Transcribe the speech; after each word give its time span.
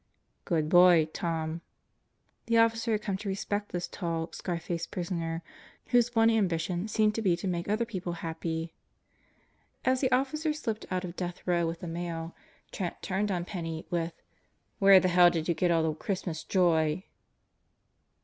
"Good 0.45 0.67
boy, 0.67 1.07
Tom." 1.13 1.61
The 2.47 2.57
officer 2.57 2.93
had 2.93 3.03
come 3.03 3.17
to 3.17 3.29
respect 3.29 3.69
tin's 3.69 3.87
tall, 3.87 4.31
scar 4.31 4.57
faced 4.59 4.89
prisoner 4.89 5.43
whose 5.89 6.15
one 6.15 6.31
ambition 6.31 6.87
seemed 6.87 7.13
to 7.13 7.21
be 7.21 7.37
to 7.37 7.47
make 7.47 7.69
other 7.69 7.85
people 7.85 8.13
happy. 8.13 8.73
As 9.85 10.01
the 10.01 10.11
officer 10.11 10.53
slipped 10.53 10.87
out 10.89 11.05
of 11.05 11.15
Death 11.15 11.45
Row 11.45 11.67
with 11.67 11.81
the 11.81 11.87
mail, 11.87 12.35
Trent 12.71 12.99
turned 13.03 13.29
on 13.31 13.45
Penney 13.45 13.85
with, 13.91 14.19
"Where 14.79 14.99
the 14.99 15.07
hell 15.09 15.29
did 15.29 15.47
you 15.47 15.53
get 15.53 15.69
all 15.69 15.83
the 15.83 15.93
Christmas 15.93 16.43
joy?" 16.43 17.03